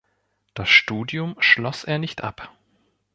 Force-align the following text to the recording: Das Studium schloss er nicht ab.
Das 0.55 0.67
Studium 0.67 1.35
schloss 1.37 1.83
er 1.83 1.99
nicht 1.99 2.23
ab. 2.23 2.51